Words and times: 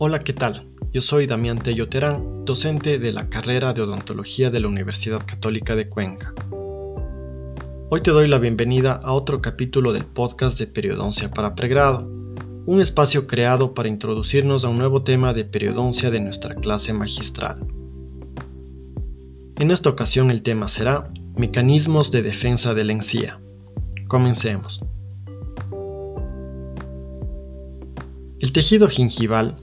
Hola, 0.00 0.20
¿qué 0.20 0.32
tal? 0.32 0.62
Yo 0.92 1.00
soy 1.00 1.26
Damián 1.26 1.58
Tello 1.58 1.88
Terán, 1.88 2.44
docente 2.44 3.00
de 3.00 3.10
la 3.10 3.28
carrera 3.28 3.72
de 3.72 3.82
odontología 3.82 4.48
de 4.48 4.60
la 4.60 4.68
Universidad 4.68 5.26
Católica 5.26 5.74
de 5.74 5.88
Cuenca. 5.88 6.32
Hoy 7.90 8.00
te 8.00 8.12
doy 8.12 8.28
la 8.28 8.38
bienvenida 8.38 8.92
a 8.92 9.12
otro 9.12 9.42
capítulo 9.42 9.92
del 9.92 10.04
podcast 10.04 10.56
de 10.60 10.68
Periodoncia 10.68 11.32
para 11.32 11.56
Pregrado, 11.56 12.08
un 12.64 12.80
espacio 12.80 13.26
creado 13.26 13.74
para 13.74 13.88
introducirnos 13.88 14.64
a 14.64 14.68
un 14.68 14.78
nuevo 14.78 15.02
tema 15.02 15.34
de 15.34 15.44
periodoncia 15.44 16.12
de 16.12 16.20
nuestra 16.20 16.54
clase 16.54 16.92
magistral. 16.92 17.66
En 19.58 19.72
esta 19.72 19.90
ocasión 19.90 20.30
el 20.30 20.42
tema 20.42 20.68
será 20.68 21.10
Mecanismos 21.36 22.12
de 22.12 22.22
defensa 22.22 22.72
de 22.72 22.84
la 22.84 22.92
encía. 22.92 23.40
Comencemos. 24.06 24.80
El 28.38 28.52
tejido 28.52 28.88
gingival 28.88 29.56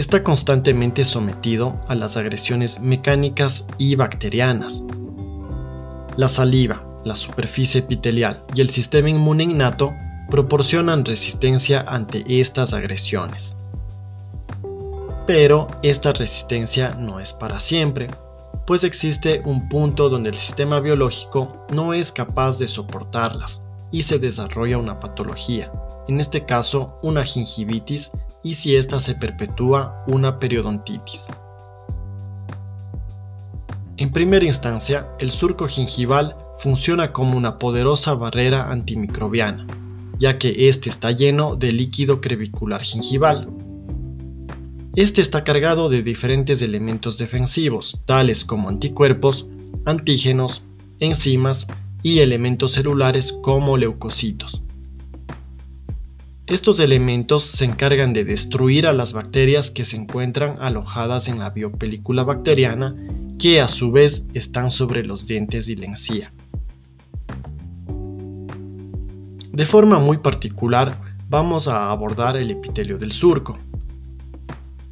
está 0.00 0.24
constantemente 0.24 1.04
sometido 1.04 1.78
a 1.86 1.94
las 1.94 2.16
agresiones 2.16 2.80
mecánicas 2.80 3.66
y 3.76 3.96
bacterianas. 3.96 4.82
La 6.16 6.26
saliva, 6.26 6.82
la 7.04 7.14
superficie 7.14 7.80
epitelial 7.80 8.42
y 8.54 8.62
el 8.62 8.70
sistema 8.70 9.10
inmune 9.10 9.44
innato 9.44 9.92
proporcionan 10.30 11.04
resistencia 11.04 11.84
ante 11.86 12.24
estas 12.40 12.72
agresiones. 12.72 13.56
Pero 15.26 15.68
esta 15.82 16.14
resistencia 16.14 16.94
no 16.98 17.20
es 17.20 17.34
para 17.34 17.60
siempre, 17.60 18.08
pues 18.66 18.84
existe 18.84 19.42
un 19.44 19.68
punto 19.68 20.08
donde 20.08 20.30
el 20.30 20.36
sistema 20.36 20.80
biológico 20.80 21.66
no 21.74 21.92
es 21.92 22.10
capaz 22.10 22.58
de 22.58 22.68
soportarlas 22.68 23.64
y 23.92 24.02
se 24.02 24.18
desarrolla 24.18 24.78
una 24.78 24.98
patología, 24.98 25.70
en 26.08 26.20
este 26.20 26.46
caso 26.46 26.98
una 27.02 27.22
gingivitis 27.22 28.10
y 28.42 28.54
si 28.54 28.76
ésta 28.76 29.00
se 29.00 29.14
perpetúa 29.14 30.04
una 30.06 30.38
periodontitis. 30.38 31.28
En 33.96 34.12
primera 34.12 34.46
instancia, 34.46 35.10
el 35.18 35.30
surco 35.30 35.68
gingival 35.68 36.34
funciona 36.58 37.12
como 37.12 37.36
una 37.36 37.58
poderosa 37.58 38.14
barrera 38.14 38.70
antimicrobiana, 38.70 39.66
ya 40.18 40.38
que 40.38 40.68
éste 40.68 40.88
está 40.88 41.10
lleno 41.10 41.54
de 41.54 41.70
líquido 41.72 42.20
crevicular 42.20 42.82
gingival. 42.82 43.50
Este 44.96 45.20
está 45.20 45.44
cargado 45.44 45.90
de 45.90 46.02
diferentes 46.02 46.62
elementos 46.62 47.18
defensivos, 47.18 48.00
tales 48.06 48.44
como 48.44 48.70
anticuerpos, 48.70 49.46
antígenos, 49.84 50.62
enzimas 50.98 51.66
y 52.02 52.20
elementos 52.20 52.72
celulares 52.72 53.32
como 53.42 53.76
leucocitos. 53.76 54.62
Estos 56.50 56.80
elementos 56.80 57.44
se 57.44 57.64
encargan 57.64 58.12
de 58.12 58.24
destruir 58.24 58.88
a 58.88 58.92
las 58.92 59.12
bacterias 59.12 59.70
que 59.70 59.84
se 59.84 59.96
encuentran 59.96 60.56
alojadas 60.60 61.28
en 61.28 61.38
la 61.38 61.50
biopelícula 61.50 62.24
bacteriana, 62.24 62.96
que 63.38 63.60
a 63.60 63.68
su 63.68 63.92
vez 63.92 64.26
están 64.34 64.72
sobre 64.72 65.04
los 65.04 65.28
dientes 65.28 65.68
y 65.68 65.76
la 65.76 65.86
encía. 65.86 66.32
De 69.52 69.64
forma 69.64 70.00
muy 70.00 70.18
particular, 70.18 71.00
vamos 71.28 71.68
a 71.68 71.88
abordar 71.88 72.36
el 72.36 72.50
epitelio 72.50 72.98
del 72.98 73.12
surco. 73.12 73.56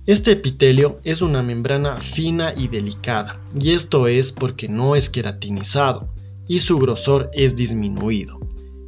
Este 0.06 0.30
epitelio 0.30 1.00
es 1.02 1.22
una 1.22 1.42
membrana 1.42 1.96
fina 1.96 2.54
y 2.56 2.68
delicada, 2.68 3.40
y 3.60 3.72
esto 3.72 4.06
es 4.06 4.30
porque 4.30 4.68
no 4.68 4.94
es 4.94 5.10
queratinizado 5.10 6.08
y 6.46 6.60
su 6.60 6.78
grosor 6.78 7.30
es 7.32 7.56
disminuido 7.56 8.38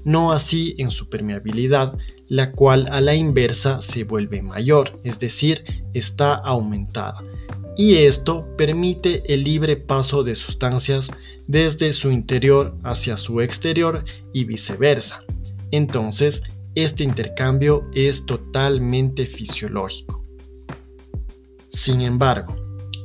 no 0.04 0.32
así 0.32 0.74
en 0.78 0.90
su 0.90 1.08
permeabilidad, 1.08 1.96
la 2.28 2.52
cual 2.52 2.88
a 2.90 3.00
la 3.00 3.14
inversa 3.14 3.82
se 3.82 4.04
vuelve 4.04 4.42
mayor, 4.42 5.00
es 5.04 5.18
decir, 5.18 5.64
está 5.94 6.34
aumentada. 6.34 7.22
Y 7.76 7.94
esto 7.96 8.46
permite 8.56 9.22
el 9.32 9.44
libre 9.44 9.76
paso 9.76 10.22
de 10.22 10.34
sustancias 10.34 11.10
desde 11.46 11.92
su 11.92 12.10
interior 12.10 12.76
hacia 12.82 13.16
su 13.16 13.40
exterior 13.40 14.04
y 14.32 14.44
viceversa. 14.44 15.24
Entonces, 15.70 16.42
este 16.74 17.04
intercambio 17.04 17.88
es 17.94 18.26
totalmente 18.26 19.26
fisiológico. 19.26 20.24
Sin 21.72 22.00
embargo, 22.00 22.56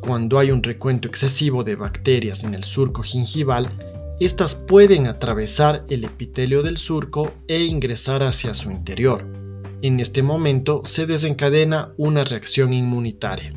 cuando 0.01 0.37
hay 0.37 0.51
un 0.51 0.61
recuento 0.61 1.07
excesivo 1.07 1.63
de 1.63 1.75
bacterias 1.75 2.43
en 2.43 2.53
el 2.53 2.63
surco 2.63 3.01
gingival, 3.01 3.69
estas 4.19 4.55
pueden 4.55 5.07
atravesar 5.07 5.83
el 5.89 6.05
epitelio 6.05 6.63
del 6.63 6.77
surco 6.77 7.33
e 7.47 7.63
ingresar 7.63 8.23
hacia 8.23 8.53
su 8.53 8.71
interior. 8.71 9.27
En 9.81 9.99
este 9.99 10.23
momento 10.23 10.81
se 10.85 11.05
desencadena 11.05 11.93
una 11.97 12.23
reacción 12.23 12.73
inmunitaria. 12.73 13.51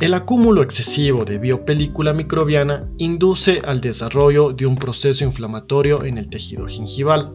El 0.00 0.14
acúmulo 0.14 0.62
excesivo 0.62 1.24
de 1.24 1.38
biopelícula 1.38 2.14
microbiana 2.14 2.88
induce 2.98 3.60
al 3.66 3.80
desarrollo 3.80 4.52
de 4.52 4.64
un 4.64 4.76
proceso 4.76 5.24
inflamatorio 5.24 6.04
en 6.04 6.18
el 6.18 6.30
tejido 6.30 6.66
gingival. 6.66 7.32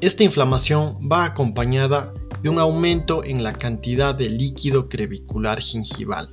Esta 0.00 0.24
inflamación 0.24 0.98
va 1.10 1.26
acompañada 1.26 2.12
de 2.42 2.48
un 2.48 2.58
aumento 2.58 3.22
en 3.22 3.44
la 3.44 3.52
cantidad 3.52 4.14
de 4.14 4.28
líquido 4.28 4.88
crevicular 4.88 5.60
gingival. 5.60 6.30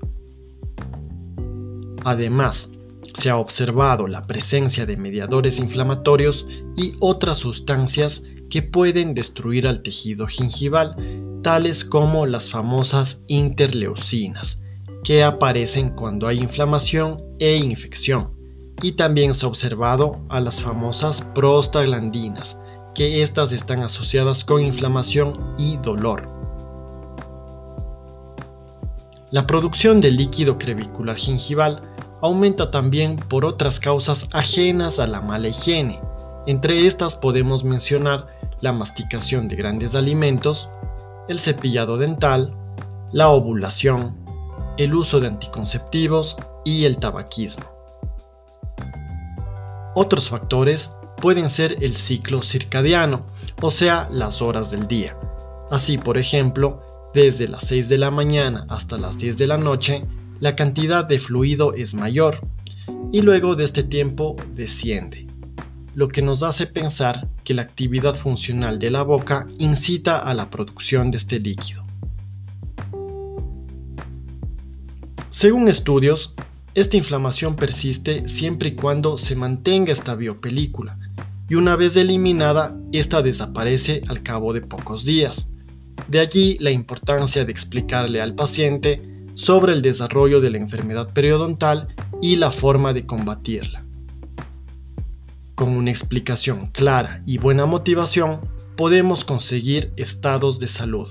Además, 2.03 2.71
se 3.13 3.29
ha 3.29 3.37
observado 3.37 4.07
la 4.07 4.27
presencia 4.27 4.85
de 4.85 4.97
mediadores 4.97 5.59
inflamatorios 5.59 6.47
y 6.77 6.93
otras 6.99 7.37
sustancias 7.37 8.23
que 8.49 8.61
pueden 8.61 9.13
destruir 9.13 9.67
al 9.67 9.81
tejido 9.81 10.27
gingival, 10.27 10.95
tales 11.43 11.83
como 11.83 12.25
las 12.25 12.49
famosas 12.49 13.21
interleucinas, 13.27 14.61
que 15.03 15.23
aparecen 15.23 15.91
cuando 15.91 16.27
hay 16.27 16.39
inflamación 16.39 17.23
e 17.39 17.55
infección. 17.55 18.35
Y 18.81 18.93
también 18.93 19.33
se 19.33 19.45
ha 19.45 19.49
observado 19.49 20.19
a 20.29 20.39
las 20.39 20.61
famosas 20.61 21.21
prostaglandinas, 21.35 22.59
que 22.95 23.21
estas 23.21 23.51
están 23.51 23.83
asociadas 23.83 24.43
con 24.43 24.63
inflamación 24.63 25.53
y 25.57 25.77
dolor. 25.77 26.39
La 29.31 29.45
producción 29.45 30.01
de 30.01 30.09
líquido 30.09 30.57
crevicular 30.57 31.16
gingival 31.16 31.88
aumenta 32.22 32.72
también 32.72 33.18
por 33.18 33.46
otras 33.46 33.80
causas 33.80 34.28
ajenas 34.31 35.00
a 35.00 35.07
la 35.07 35.22
mala 35.22 35.47
higiene. 35.47 36.02
Entre 36.47 36.88
estas 36.88 37.16
podemos 37.16 37.63
mencionar 37.63 38.28
la 38.62 38.72
masticación 38.74 39.47
de 39.47 39.56
grandes 39.56 39.96
alimentos, 39.96 40.69
el 41.28 41.40
cepillado 41.40 41.97
dental, 41.97 42.53
la 43.12 43.29
ovulación, 43.29 44.18
el 44.78 44.96
uso 44.96 45.19
de 45.19 45.28
anticonceptivos 45.28 46.38
y 46.66 46.85
el 46.85 46.97
tabaquismo. 46.97 47.66
Otros 49.96 50.29
factores 50.29 50.96
pueden 51.22 51.50
ser 51.50 51.78
el 51.81 51.96
ciclo 51.96 52.41
circadiano, 52.41 53.25
o 53.62 53.72
sea, 53.72 54.08
las 54.12 54.41
horas 54.41 54.72
del 54.72 54.88
día. 54.88 55.18
Así, 55.69 55.97
por 55.97 56.18
ejemplo, 56.18 56.81
desde 57.13 57.47
las 57.47 57.68
6 57.68 57.90
de 57.90 57.97
la 57.97 58.12
mañana 58.12 58.66
hasta 58.69 58.97
las 58.97 59.18
10 59.18 59.38
de 59.38 59.47
la 59.47 59.58
noche, 59.58 60.06
la 60.39 60.55
cantidad 60.55 61.05
de 61.05 61.19
fluido 61.19 61.73
es 61.73 61.94
mayor 61.94 62.39
y 63.11 63.22
luego 63.22 63.55
de 63.55 63.66
este 63.66 63.83
tiempo 63.83 64.35
desciende, 64.55 65.27
lo 65.95 66.07
que 66.07 66.22
nos 66.22 66.44
hace 66.44 66.67
pensar 66.67 67.27
que 67.44 67.53
la 67.53 67.63
actividad 67.63 68.16
funcional 68.16 68.79
de 68.79 68.91
la 68.91 69.03
boca 69.03 69.47
incita 69.57 70.19
a 70.19 70.33
la 70.33 70.49
producción 70.49 71.11
de 71.11 71.17
este 71.17 71.39
líquido. 71.39 71.83
Según 75.29 75.67
estudios, 75.67 76.33
esta 76.73 76.97
inflamación 76.97 77.55
persiste 77.55 78.28
siempre 78.28 78.69
y 78.69 78.75
cuando 78.75 79.17
se 79.17 79.35
mantenga 79.35 79.91
esta 79.91 80.16
biopelícula, 80.16 80.97
y 81.49 81.55
una 81.55 81.75
vez 81.75 81.97
eliminada, 81.97 82.78
esta 82.91 83.23
desaparece 83.23 84.02
al 84.08 84.22
cabo 84.22 84.53
de 84.53 84.61
pocos 84.61 85.03
días. 85.03 85.49
De 86.08 86.19
allí 86.19 86.58
la 86.59 86.69
importancia 86.69 87.43
de 87.43 87.52
explicarle 87.52 88.22
al 88.22 88.35
paciente 88.35 89.09
sobre 89.40 89.72
el 89.72 89.82
desarrollo 89.82 90.41
de 90.41 90.50
la 90.50 90.58
enfermedad 90.58 91.14
periodontal 91.14 91.88
y 92.22 92.36
la 92.36 92.52
forma 92.52 92.91
de 92.91 93.06
combatirla. 93.06 93.86
Con 95.56 95.70
una 95.70 95.91
explicación 95.91 96.68
clara 96.68 97.22
y 97.26 97.38
buena 97.38 97.66
motivación, 97.66 98.41
podemos 98.76 99.24
conseguir 99.24 99.94
estados 99.96 100.59
de 100.59 100.68
salud. 100.68 101.08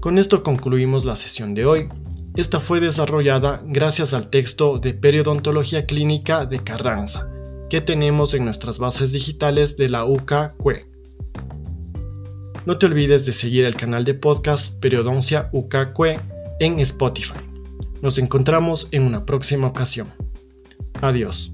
Con 0.00 0.18
esto 0.18 0.42
concluimos 0.42 1.06
la 1.06 1.16
sesión 1.16 1.54
de 1.54 1.64
hoy. 1.64 1.88
Esta 2.36 2.60
fue 2.60 2.78
desarrollada 2.78 3.62
gracias 3.64 4.12
al 4.12 4.28
texto 4.28 4.78
de 4.78 4.92
Periodontología 4.92 5.86
Clínica 5.86 6.44
de 6.44 6.62
Carranza, 6.62 7.26
que 7.70 7.80
tenemos 7.80 8.34
en 8.34 8.44
nuestras 8.44 8.78
bases 8.78 9.12
digitales 9.12 9.78
de 9.78 9.88
la 9.88 10.04
UCA-CUE. 10.04 10.95
No 12.66 12.78
te 12.78 12.86
olvides 12.86 13.24
de 13.24 13.32
seguir 13.32 13.64
el 13.64 13.76
canal 13.76 14.04
de 14.04 14.14
podcast 14.14 14.80
Periodoncia 14.80 15.48
UKQ 15.52 16.00
en 16.58 16.80
Spotify. 16.80 17.38
Nos 18.02 18.18
encontramos 18.18 18.88
en 18.90 19.04
una 19.04 19.24
próxima 19.24 19.68
ocasión. 19.68 20.08
Adiós. 21.00 21.52